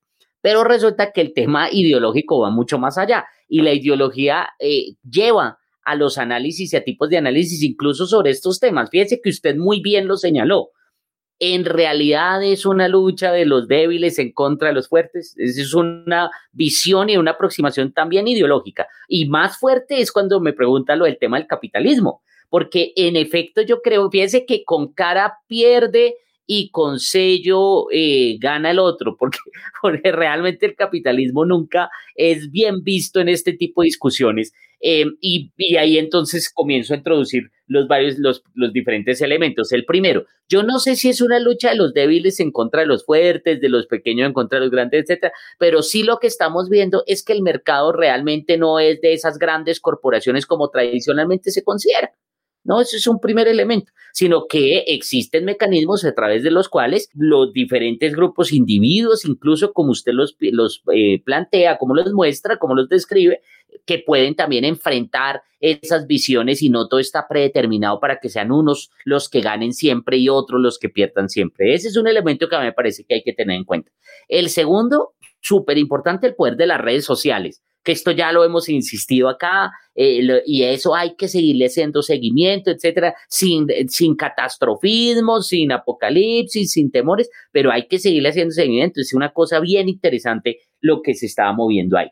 [0.44, 5.58] Pero resulta que el tema ideológico va mucho más allá y la ideología eh, lleva
[5.86, 8.90] a los análisis y a tipos de análisis incluso sobre estos temas.
[8.90, 10.72] Fíjese que usted muy bien lo señaló.
[11.40, 15.34] En realidad es una lucha de los débiles en contra de los fuertes.
[15.38, 18.86] Es una visión y una aproximación también ideológica.
[19.08, 22.22] Y más fuerte es cuando me pregunta lo del tema del capitalismo.
[22.50, 28.72] Porque en efecto yo creo, fíjese que con cara pierde y con sello eh, gana
[28.72, 29.40] el otro, porque,
[29.82, 34.54] porque realmente el capitalismo nunca es bien visto en este tipo de discusiones.
[34.86, 39.72] Em, y, ahí entonces comienzo a introducir los varios, los, los diferentes elementos.
[39.72, 42.88] El primero, yo no sé si es una lucha de los débiles en contra de
[42.88, 46.28] los fuertes, de los pequeños en contra de los grandes, etcétera, pero sí lo que
[46.28, 51.52] estamos viendo es que el mercado realmente no es de esas grandes corporaciones como tradicionalmente
[51.52, 52.12] se considera.
[52.64, 57.10] No, ese es un primer elemento, sino que existen mecanismos a través de los cuales
[57.14, 62.76] los diferentes grupos, individuos, incluso como usted los, los eh, plantea, como los muestra, como
[62.76, 63.42] los describe,
[63.86, 68.92] que pueden también enfrentar esas visiones y no todo está predeterminado para que sean unos
[69.04, 71.74] los que ganen siempre y otros los que pierdan siempre.
[71.74, 73.92] Ese es un elemento que a mí me parece que hay que tener en cuenta.
[74.28, 78.70] El segundo, súper importante, el poder de las redes sociales que esto ya lo hemos
[78.70, 85.72] insistido acá, eh, y eso hay que seguirle haciendo seguimiento, etcétera, sin, sin catastrofismo, sin
[85.72, 89.02] apocalipsis, sin temores, pero hay que seguirle haciendo seguimiento.
[89.02, 92.08] Es una cosa bien interesante lo que se estaba moviendo ahí.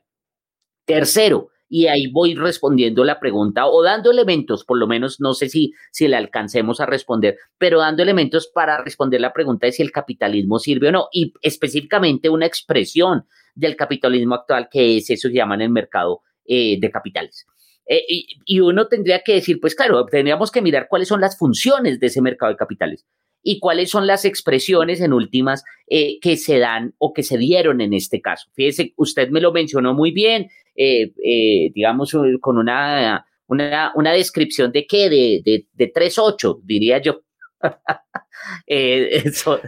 [0.86, 5.48] Tercero, y ahí voy respondiendo la pregunta o dando elementos, por lo menos no sé
[5.48, 9.82] si, si le alcancemos a responder, pero dando elementos para responder la pregunta de si
[9.82, 15.30] el capitalismo sirve o no, y específicamente una expresión del capitalismo actual, que es eso
[15.30, 17.46] que llaman el mercado eh, de capitales.
[17.88, 18.04] Eh,
[18.46, 22.08] y, uno tendría que decir, pues claro, tendríamos que mirar cuáles son las funciones de
[22.08, 23.06] ese mercado de capitales
[23.44, 27.82] y cuáles son las expresiones en últimas eh, que se dan o que se dieron
[27.82, 28.50] en este caso.
[28.54, 35.10] Fíjese, usted me lo mencionó muy bien, digamos, con una, una, una, descripción de qué,
[35.10, 37.22] de, de, de 3.8, diría yo.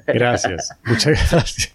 [0.07, 1.73] Gracias, muchas gracias.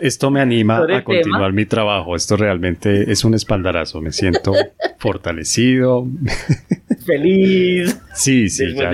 [0.00, 2.16] Esto me anima a continuar mi trabajo.
[2.16, 4.00] Esto realmente es un espaldarazo.
[4.00, 4.52] Me siento
[4.98, 6.06] fortalecido.
[7.04, 8.00] Feliz.
[8.14, 8.90] Sí, sí, ya,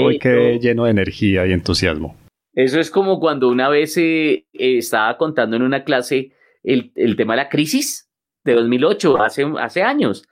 [0.00, 2.16] hoy quedé lleno de energía y entusiasmo.
[2.54, 7.38] Eso es como cuando una vez eh, estaba contando en una clase el, tema de
[7.38, 8.10] la crisis
[8.44, 10.24] de 2008, hace, hace años,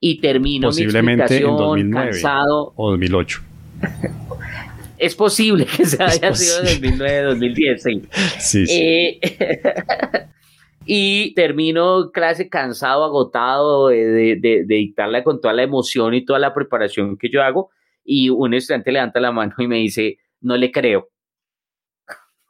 [0.00, 2.72] y termino Posiblemente mi explicación en 2009 cansado.
[2.76, 3.42] O 2008.
[4.98, 8.02] Es posible que se haya sido en 2009, 2010, sí.
[8.38, 9.20] sí, eh,
[10.86, 16.54] y termino clase cansado, agotado de, de, dictarla con toda la emoción y toda la
[16.54, 17.70] preparación que yo hago.
[18.04, 21.10] Y un estudiante levanta la mano y me dice, no le creo.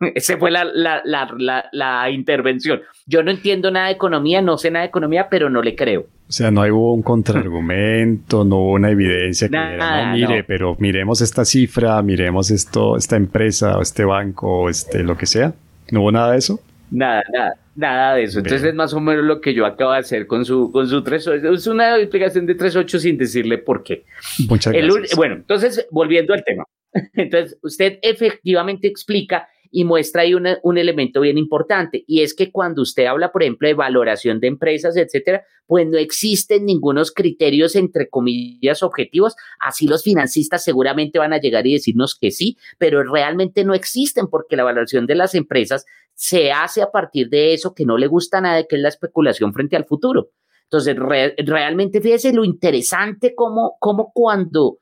[0.14, 2.80] Esa fue la, la, la, la, intervención.
[3.06, 6.06] Yo no entiendo nada de economía, no sé nada de economía, pero no le creo.
[6.28, 11.22] O sea, no hubo un contraargumento, no hubo una evidencia que no, mire, pero miremos
[11.22, 15.54] esta cifra, miremos esto, esta empresa, o este banco, o este, lo que sea.
[15.90, 16.60] ¿No hubo nada de eso?
[16.90, 18.38] Nada, nada, nada de eso.
[18.40, 21.02] Entonces es más o menos lo que yo acabo de hacer con su, con su
[21.02, 21.54] 3.8.
[21.54, 24.04] Es una explicación de 3.8 sin decirle por qué.
[24.48, 25.16] Muchas gracias.
[25.16, 26.64] bueno, entonces, volviendo al tema.
[27.14, 32.82] Entonces, usted efectivamente explica y muestra ahí un elemento bien importante y es que cuando
[32.82, 38.08] usted habla, por ejemplo, de valoración de empresas, etcétera, pues no existen ningunos criterios entre
[38.08, 39.36] comillas objetivos.
[39.60, 44.28] Así los financistas seguramente van a llegar y decirnos que sí, pero realmente no existen
[44.28, 48.06] porque la valoración de las empresas se hace a partir de eso que no le
[48.06, 50.30] gusta nada, que es la especulación frente al futuro.
[50.64, 54.80] Entonces, realmente fíjese lo interesante como, como cuando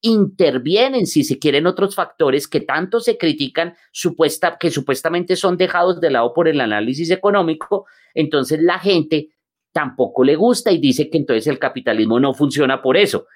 [0.00, 6.00] intervienen, si se quieren, otros factores que tanto se critican, supuesta, que supuestamente son dejados
[6.00, 9.30] de lado por el análisis económico, entonces la gente
[9.72, 13.26] tampoco le gusta y dice que entonces el capitalismo no funciona por eso.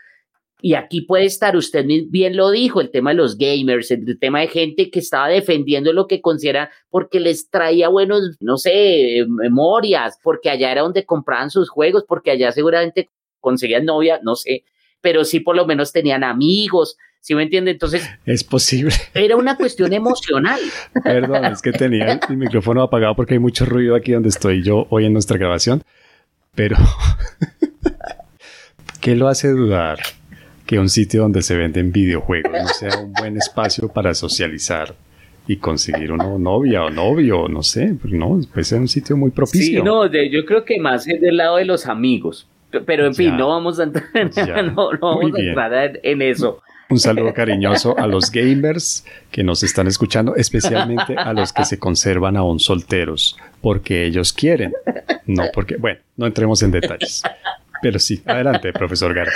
[0.64, 4.40] Y aquí puede estar, usted bien lo dijo, el tema de los gamers, el tema
[4.40, 10.18] de gente que estaba defendiendo lo que considera porque les traía buenos, no sé, memorias,
[10.22, 14.62] porque allá era donde compraban sus juegos, porque allá seguramente conseguían novia, no sé
[15.02, 17.72] pero sí por lo menos tenían amigos, ¿sí me entiende?
[17.72, 18.08] Entonces...
[18.24, 18.94] Es posible.
[19.12, 20.60] Era una cuestión emocional.
[21.04, 24.86] Perdón, es que tenía el micrófono apagado porque hay mucho ruido aquí donde estoy yo
[24.88, 25.82] hoy en nuestra grabación,
[26.54, 26.76] pero...
[29.00, 29.98] ¿Qué lo hace dudar
[30.64, 34.94] que un sitio donde se venden videojuegos no sea un buen espacio para socializar?
[35.46, 39.80] y conseguir una novia o novio, no sé, no, puede ser un sitio muy propicio.
[39.80, 42.46] Sí, no, yo creo que más es del lado de los amigos,
[42.86, 44.04] pero en fin, no vamos a entrar,
[44.74, 46.62] no, vamos a entrar en, eso.
[46.88, 51.78] Un saludo cariñoso a los gamers que nos están escuchando, especialmente a los que se
[51.78, 54.74] conservan aún solteros, porque ellos quieren,
[55.26, 57.22] no porque, bueno, no entremos en detalles.
[57.80, 59.32] Pero sí, adelante, profesor Gara.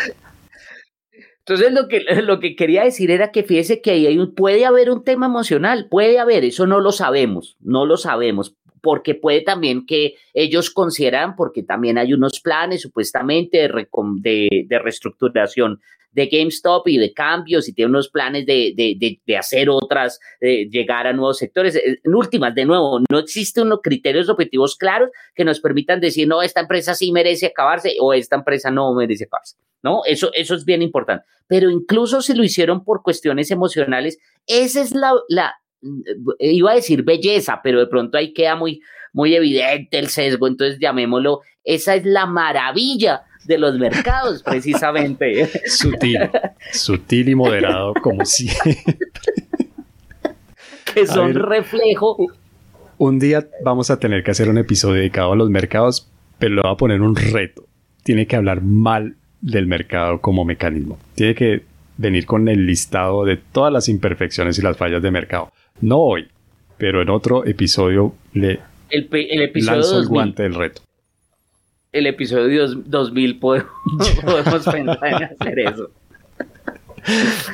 [1.46, 5.04] Entonces lo que, lo que quería decir era que fíjese que ahí puede haber un
[5.04, 10.14] tema emocional, puede haber, eso no lo sabemos, no lo sabemos, porque puede también que
[10.32, 15.80] ellos consideran, porque también hay unos planes supuestamente de, de, reestructuración
[16.12, 20.68] de GameStop y de cambios y tiene unos planes de, de, de hacer otras, de
[20.70, 21.74] llegar a nuevos sectores.
[21.74, 26.28] Eh, en últimas, de nuevo, no existen unos criterios objetivos claros que nos permitan decir,
[26.28, 29.56] no, esta empresa sí merece acabarse o esta empresa no merece acabarse.
[29.82, 30.02] ¿no?
[30.04, 31.24] Eso, eso es bien importante.
[31.48, 35.65] Pero incluso si lo hicieron por cuestiones emocionales, esa es la, la eh,
[36.38, 38.80] iba a decir belleza, pero de pronto ahí queda muy,
[39.12, 45.48] muy evidente el sesgo, entonces llamémoslo, esa es la maravilla de los mercados, precisamente.
[45.66, 46.18] Sutil,
[46.72, 48.98] sutil y moderado, como siempre.
[50.92, 52.16] Que son reflejo.
[52.98, 56.62] Un día vamos a tener que hacer un episodio dedicado a los mercados, pero le
[56.62, 57.66] voy a poner un reto.
[58.02, 60.98] Tiene que hablar mal del mercado como mecanismo.
[61.14, 61.62] Tiene que
[61.98, 65.52] venir con el listado de todas las imperfecciones y las fallas de mercado.
[65.80, 66.28] No hoy,
[66.78, 68.60] pero en otro episodio le
[68.90, 70.82] el, episodio lanzo el guante del reto.
[71.92, 73.70] El episodio 2000 podemos,
[74.24, 75.90] podemos pensar en hacer eso.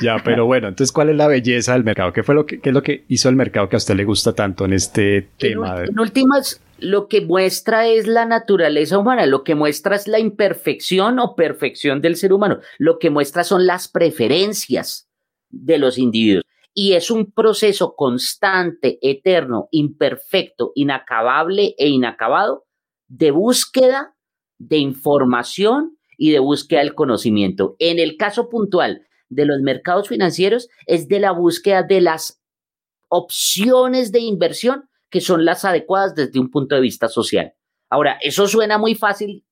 [0.01, 2.11] Ya, pero bueno, entonces, ¿cuál es la belleza del mercado?
[2.11, 4.03] ¿Qué fue lo que, qué es lo que hizo el mercado que a usted le
[4.03, 5.81] gusta tanto en este tema?
[5.81, 10.19] En, en últimas, lo que muestra es la naturaleza humana, lo que muestra es la
[10.19, 15.07] imperfección o perfección del ser humano, lo que muestra son las preferencias
[15.51, 16.43] de los individuos.
[16.73, 22.65] Y es un proceso constante, eterno, imperfecto, inacabable e inacabado
[23.07, 24.15] de búsqueda
[24.57, 27.75] de información y de búsqueda del conocimiento.
[27.79, 32.41] En el caso puntual de los mercados financieros es de la búsqueda de las
[33.09, 37.53] opciones de inversión que son las adecuadas desde un punto de vista social.
[37.93, 39.43] Ahora, eso suena muy fácil,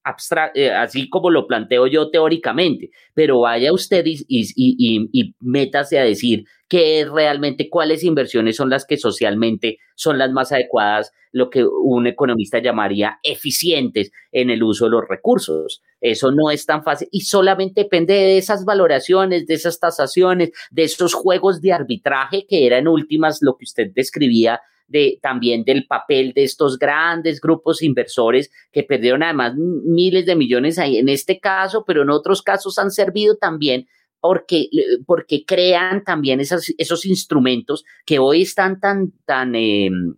[0.56, 7.06] eh, así como lo planteo yo teóricamente, pero vaya usted y, métase a decir qué
[7.06, 12.58] realmente, cuáles inversiones son las que socialmente son las más adecuadas, lo que un economista
[12.58, 15.84] llamaría eficientes en el uso de los recursos.
[16.02, 20.82] Eso no es tan fácil y solamente depende de esas valoraciones, de esas tasaciones, de
[20.82, 26.34] esos juegos de arbitraje que eran últimas lo que usted describía de, también del papel
[26.34, 31.84] de estos grandes grupos inversores que perdieron además miles de millones ahí en este caso,
[31.86, 33.88] pero en otros casos han servido también
[34.20, 34.70] porque,
[35.08, 40.16] porque crean también esos instrumentos que hoy están tan, tan, em,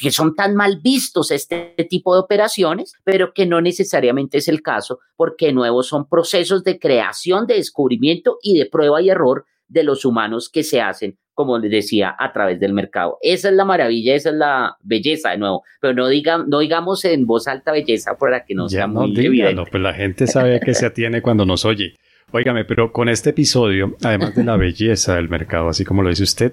[0.00, 4.62] que son tan mal vistos este tipo de operaciones, pero que no necesariamente es el
[4.62, 9.44] caso, porque de nuevo son procesos de creación, de descubrimiento y de prueba y error
[9.68, 13.18] de los humanos que se hacen como les decía, a través del mercado.
[13.22, 17.04] Esa es la maravilla, esa es la belleza de nuevo, pero no, diga, no digamos
[17.04, 19.62] en voz alta belleza para que no sea muy no, evidente.
[19.70, 21.94] pues la gente sabe a qué se atiene cuando nos oye.
[22.30, 26.22] Óigame, pero con este episodio, además de la belleza del mercado, así como lo dice
[26.22, 26.52] usted,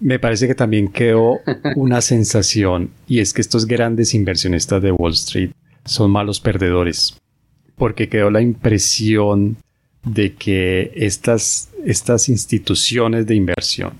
[0.00, 1.38] me parece que también quedó
[1.76, 5.50] una sensación y es que estos grandes inversionistas de Wall Street
[5.84, 7.18] son malos perdedores,
[7.76, 9.56] porque quedó la impresión
[10.02, 13.92] de que estas, estas instituciones de inversión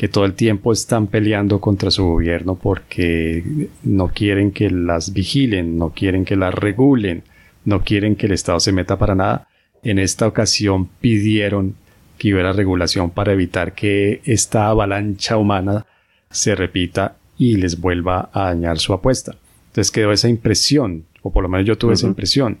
[0.00, 5.76] que todo el tiempo están peleando contra su gobierno porque no quieren que las vigilen,
[5.76, 7.22] no quieren que las regulen,
[7.66, 9.48] no quieren que el Estado se meta para nada,
[9.82, 11.74] en esta ocasión pidieron
[12.16, 15.84] que hubiera regulación para evitar que esta avalancha humana
[16.30, 19.36] se repita y les vuelva a dañar su apuesta.
[19.68, 22.58] Entonces quedó esa impresión, o por lo menos yo tuve esa impresión,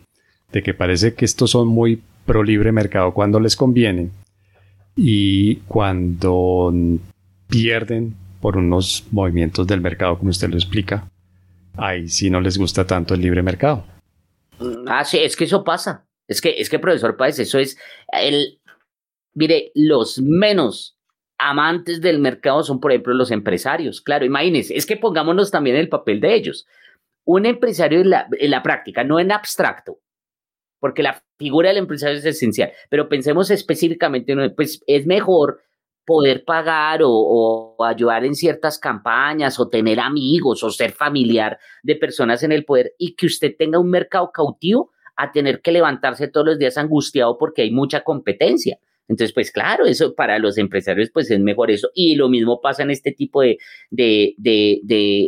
[0.52, 4.10] de que parece que estos son muy pro libre mercado cuando les conviene
[4.96, 6.72] y cuando
[7.48, 11.08] pierden por unos movimientos del mercado, como usted lo explica,
[11.76, 13.84] ahí sí no les gusta tanto el libre mercado.
[14.86, 16.06] Ah, sí, es que eso pasa.
[16.28, 17.76] Es que, es que, profesor Páez, eso es
[18.12, 18.60] el.
[19.34, 20.96] Mire, los menos
[21.38, 24.00] amantes del mercado son, por ejemplo, los empresarios.
[24.00, 26.66] Claro, imagínense, es que pongámonos también el papel de ellos.
[27.24, 29.98] Un empresario en la, en la práctica, no en abstracto,
[30.80, 35.60] porque la figura del empresario es esencial, pero pensemos específicamente, pues es mejor
[36.04, 42.42] poder pagar o, ayudar en ciertas campañas o tener amigos o ser familiar de personas
[42.42, 46.46] en el poder y que usted tenga un mercado cautivo a tener que levantarse todos
[46.46, 48.78] los días angustiado porque hay mucha competencia.
[49.06, 51.90] Entonces, pues claro, eso para los empresarios pues es mejor eso.
[51.94, 53.58] Y lo mismo pasa en este tipo de,
[53.90, 54.80] de, de,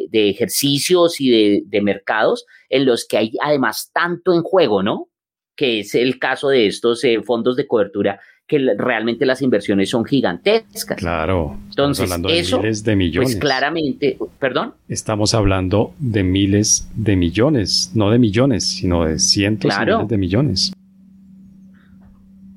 [0.08, 5.08] de ejercicios y de, mercados en los que hay además tanto en juego, ¿no?
[5.56, 10.04] Que es el caso de estos eh, fondos de cobertura que realmente las inversiones son
[10.04, 10.98] gigantescas.
[10.98, 11.58] Claro.
[11.68, 13.30] Entonces, hablando de miles de millones.
[13.30, 14.74] Pues claramente, perdón.
[14.88, 20.18] Estamos hablando de miles de millones, no de millones, sino de cientos de miles de
[20.18, 20.72] millones.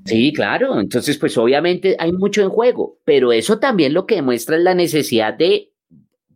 [0.05, 0.79] Sí, claro.
[0.79, 4.75] Entonces, pues obviamente hay mucho en juego, pero eso también lo que demuestra es la
[4.75, 5.71] necesidad de,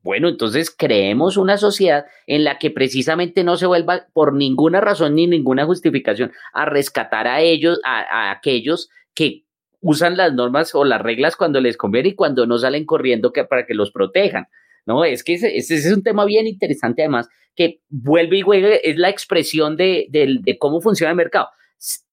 [0.10, 5.14] bueno, entonces creemos una sociedad en la que precisamente no se vuelva por ninguna razón
[5.14, 9.44] ni ninguna justificación a rescatar a ellos, a, aquellos que
[9.82, 13.44] usan las normas o las reglas cuando les conviene y cuando no salen corriendo que,
[13.44, 14.48] para que los protejan.
[14.88, 18.98] No, es que ese, es un tema bien interesante además, que vuelve y juega, es
[18.98, 21.50] la expresión de, de cómo funciona el mercado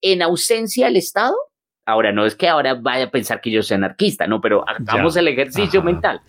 [0.03, 1.35] en ausencia del Estado,
[1.87, 5.17] ahora no es que ahora vaya a pensar que yo soy anarquista, no, pero hagamos
[5.17, 6.21] el ejercicio mental.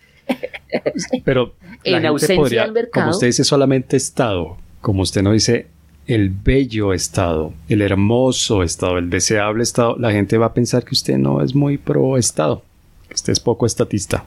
[1.24, 3.06] Pero en ausencia del mercado.
[3.06, 5.68] Como usted dice solamente Estado, como usted no dice
[6.08, 10.94] el bello Estado, el hermoso Estado, el deseable Estado, la gente va a pensar que
[10.94, 12.64] usted no es muy pro Estado,
[13.08, 14.26] que usted es poco estatista.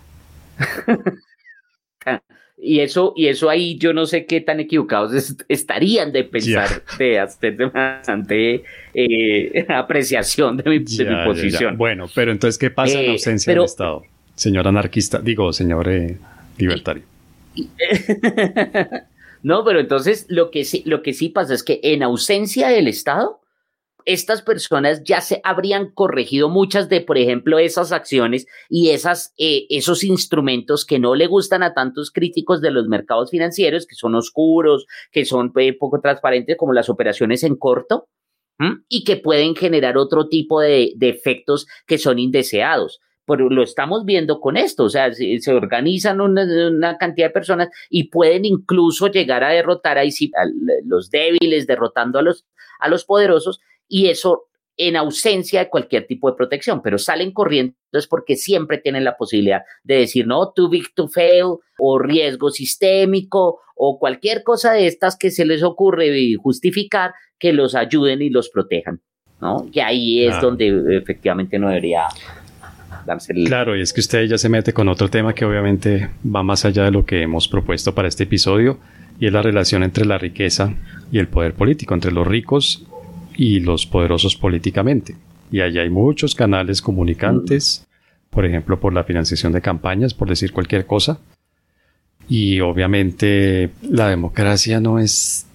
[2.62, 7.26] Y eso, y eso ahí yo no sé qué tan equivocados estarían de pensar de,
[7.72, 11.78] bastante eh, apreciación de mi, posición.
[11.78, 14.02] bueno, pero entonces, ¿qué pasa en eh, ausencia del Estado?
[14.40, 16.16] Señor anarquista, digo, señor eh,
[16.56, 17.02] libertario.
[19.42, 22.88] no, pero entonces lo que, sí, lo que sí pasa es que en ausencia del
[22.88, 23.42] Estado,
[24.06, 29.66] estas personas ya se habrían corregido muchas de, por ejemplo, esas acciones y esas, eh,
[29.68, 34.14] esos instrumentos que no le gustan a tantos críticos de los mercados financieros, que son
[34.14, 38.08] oscuros, que son eh, poco transparentes, como las operaciones en corto,
[38.88, 43.00] y que pueden generar otro tipo de, efectos que son indeseados
[43.30, 48.08] pero lo estamos viendo con esto, o sea, se, organizan una, cantidad de personas y
[48.08, 50.02] pueden incluso llegar a derrotar a,
[50.84, 52.44] los débiles, derrotando a los,
[52.80, 57.76] a los poderosos, y eso en ausencia de cualquier tipo de protección, pero salen corriendo
[57.92, 62.50] es porque siempre tienen la posibilidad de decir, no, too big to fail, o riesgo
[62.50, 68.30] sistémico, o cualquier cosa de estas que se les ocurre justificar que los ayuden y
[68.30, 69.00] los protejan,
[69.40, 69.68] ¿no?
[69.72, 72.06] Y ahí es donde efectivamente no debería
[73.06, 73.44] darse el...
[73.44, 76.64] Claro, y es que usted ya se mete con otro tema que obviamente va más
[76.64, 78.78] allá de lo que hemos propuesto para este episodio,
[79.18, 80.72] y es la relación entre la riqueza
[81.12, 82.86] y el poder político, entre los ricos
[83.36, 85.16] y los poderosos políticamente.
[85.52, 87.86] Y allá hay muchos canales comunicantes,
[88.30, 91.18] por ejemplo, por la financiación de campañas, por decir cualquier cosa.
[92.28, 95.46] Y obviamente la democracia no es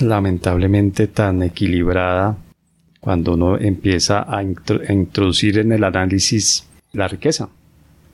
[0.00, 2.36] lamentablemente tan equilibrada
[3.00, 7.48] cuando uno empieza a, introducir en el análisis la riqueza.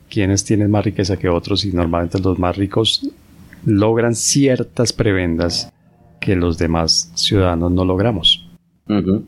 [0.09, 1.65] ¿Quiénes tienen más riqueza que otros?
[1.65, 3.07] Y normalmente los más ricos
[3.65, 5.71] logran ciertas prebendas
[6.19, 8.45] que los demás ciudadanos no logramos.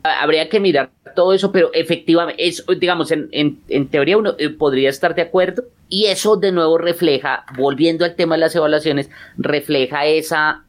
[0.02, 4.90] Habría que mirar todo eso, pero efectivamente, es, digamos, en, en, teoría uno eh, podría
[4.90, 10.04] estar de acuerdo y eso de nuevo refleja, volviendo al tema de las evaluaciones, refleja
[10.06, 10.64] esa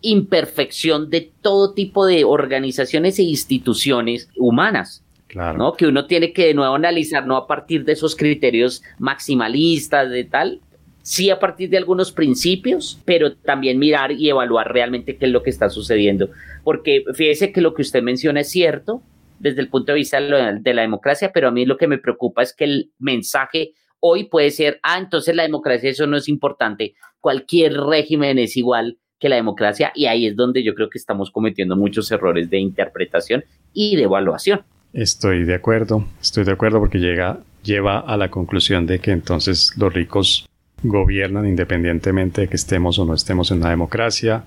[0.00, 5.01] imperfección de todo tipo de organizaciones e instituciones humanas.
[5.32, 5.56] Claro.
[5.56, 5.72] ¿no?
[5.72, 10.24] Que uno tiene que de nuevo analizar, no a partir de esos criterios maximalistas de
[10.24, 10.60] tal,
[11.00, 15.42] sí a partir de algunos principios, pero también mirar y evaluar realmente qué es lo
[15.42, 16.28] que está sucediendo.
[16.64, 19.02] Porque fíjese que lo que usted menciona es cierto
[19.38, 22.42] desde el punto de vista de la democracia, pero a mí lo que me preocupa
[22.42, 26.94] es que el mensaje hoy puede ser, ah, entonces la democracia eso no es importante,
[27.20, 31.30] cualquier régimen es igual que la democracia y ahí es donde yo creo que estamos
[31.30, 34.62] cometiendo muchos errores de interpretación y de evaluación.
[34.92, 39.72] Estoy de acuerdo, estoy de acuerdo porque llega, lleva a la conclusión de que entonces
[39.76, 40.46] los ricos
[40.82, 44.44] gobiernan independientemente de que estemos o no estemos en una democracia,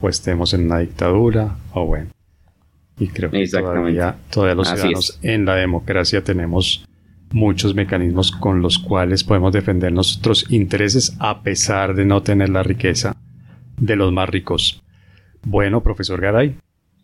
[0.00, 2.10] o estemos en una dictadura, o bueno.
[2.98, 6.86] Y creo que todavía, todavía los ciudadanos en la democracia tenemos
[7.30, 12.62] muchos mecanismos con los cuales podemos defender nuestros intereses a pesar de no tener la
[12.62, 13.14] riqueza
[13.76, 14.82] de los más ricos.
[15.42, 16.56] Bueno, profesor Garay,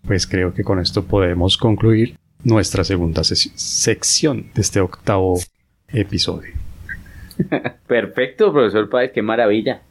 [0.06, 5.38] pues creo que con esto podemos concluir nuestra segunda sección de este octavo
[5.88, 6.52] episodio.
[7.86, 9.82] Perfecto, profesor Páez, qué maravilla.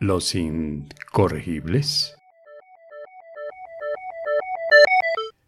[0.00, 2.16] Los incorregibles.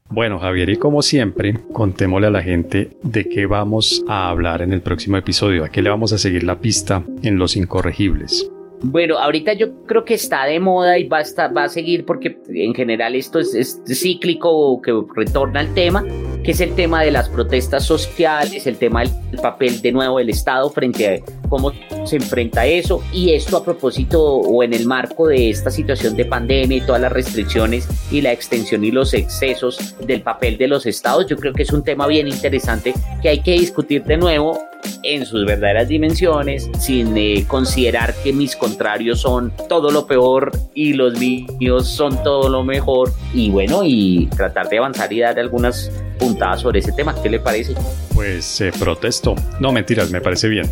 [0.08, 4.72] Bueno, Javier, y como siempre, contémosle a la gente de qué vamos a hablar en
[4.72, 8.50] el próximo episodio, a qué le vamos a seguir la pista en Los Incorregibles.
[8.82, 12.04] Bueno, ahorita yo creo que está de moda y va a, estar, va a seguir
[12.04, 16.04] porque en general esto es, cíclico que retorna al tema,
[16.46, 20.30] que es el tema de las protestas sociales, el tema del papel de nuevo del
[20.30, 21.72] Estado frente cómo
[22.04, 26.14] se enfrenta a eso y esto a propósito o en el marco de esta situación
[26.14, 30.68] de pandemia y todas las restricciones y la extensión y los excesos del papel de
[30.68, 34.16] los estados, yo creo que es un tema bien interesante que hay que discutir de
[34.16, 34.60] nuevo
[35.02, 40.92] en sus verdaderas dimensiones, sin eh, considerar que mis contrarios son todo lo peor y
[40.92, 43.12] los míos son todo lo mejor.
[43.34, 47.14] Y bueno, y tratar de avanzar y dar algunas puntadas sobre ese tema.
[47.22, 47.74] ¿Qué le parece?
[48.14, 49.34] Pues eh, protesto.
[49.60, 50.70] No, mentiras, me parece bien.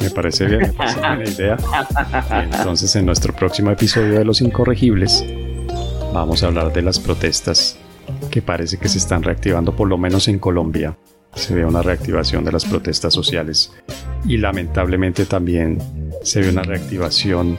[0.00, 1.56] Me parece bien, me parece buena idea.
[2.42, 5.24] entonces, en nuestro próximo episodio de Los Incorregibles,
[6.14, 7.78] vamos a hablar de las protestas
[8.30, 10.96] que parece que se están reactivando, por lo menos en Colombia.
[11.34, 13.72] Se ve una reactivación de las protestas sociales
[14.24, 15.78] y lamentablemente también
[16.22, 17.58] se ve una reactivación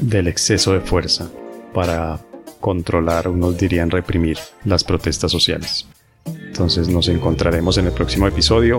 [0.00, 1.30] del exceso de fuerza
[1.72, 2.20] para
[2.60, 5.86] controlar, unos dirían reprimir, las protestas sociales.
[6.26, 8.78] Entonces nos encontraremos en el próximo episodio.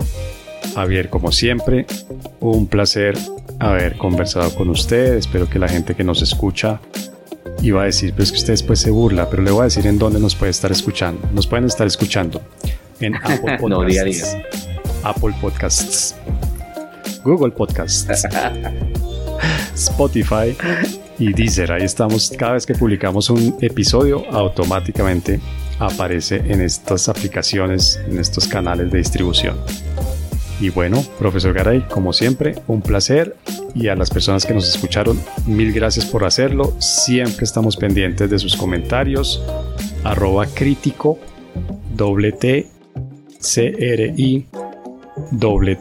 [0.74, 1.86] Javier, como siempre,
[2.40, 3.16] un placer
[3.58, 5.14] haber conversado con usted.
[5.14, 6.80] Espero que la gente que nos escucha
[7.62, 9.98] iba a decir, pues que usted después se burla, pero le voy a decir en
[9.98, 11.26] dónde nos puede estar escuchando.
[11.32, 12.42] Nos pueden estar escuchando
[13.00, 14.36] en Apple Podcasts,
[15.02, 16.14] Apple Podcasts,
[17.24, 18.24] Google Podcasts,
[19.74, 20.56] Spotify
[21.18, 21.72] y Deezer.
[21.72, 22.32] Ahí estamos.
[22.36, 25.40] Cada vez que publicamos un episodio, automáticamente
[25.78, 29.56] aparece en estas aplicaciones, en estos canales de distribución.
[30.60, 33.36] Y bueno, profesor Garay, como siempre, un placer.
[33.74, 36.74] Y a las personas que nos escucharon, mil gracias por hacerlo.
[36.78, 39.42] Siempre estamos pendientes de sus comentarios.
[40.04, 41.18] Arroba crítico,
[41.94, 42.68] doble T,
[45.32, 45.76] doble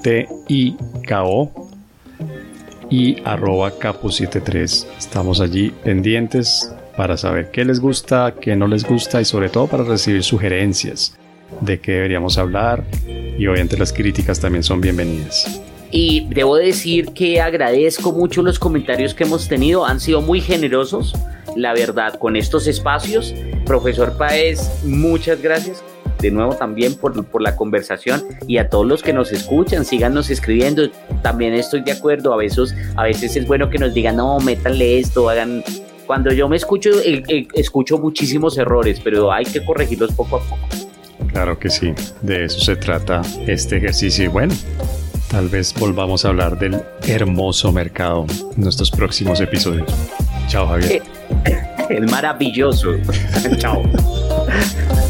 [2.90, 4.86] y arroba capo73.
[4.98, 9.68] Estamos allí pendientes para saber qué les gusta, qué no les gusta y sobre todo
[9.68, 11.18] para recibir sugerencias
[11.62, 15.62] de qué deberíamos hablar y obviamente las críticas también son bienvenidas.
[15.92, 21.14] Y debo decir que agradezco mucho los comentarios que hemos tenido, han sido muy generosos,
[21.56, 23.36] la verdad, con estos espacios.
[23.66, 25.84] Profesor Paez, muchas gracias
[26.20, 30.30] de nuevo también por, por, la conversación y a todos los que nos escuchan, síganos
[30.30, 30.90] escribiendo.
[31.22, 35.00] También estoy de acuerdo, a veces, a veces es bueno que nos digan, no, métanle
[35.00, 35.64] esto, hagan
[36.06, 36.92] cuando yo me escucho,
[37.54, 40.68] escucho muchísimos errores, pero hay que corregirlos poco a poco.
[41.28, 44.26] Claro que sí, de eso se trata este ejercicio.
[44.26, 44.54] Y bueno,
[45.30, 48.26] tal vez volvamos a hablar del hermoso mercado
[48.56, 49.92] en nuestros próximos episodios.
[50.48, 51.02] Chao, Javier.
[51.90, 52.92] El maravilloso.
[53.58, 53.84] Chao.